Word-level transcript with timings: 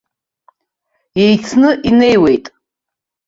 Еицны 1.25 1.69
инеиуеит. 1.89 2.45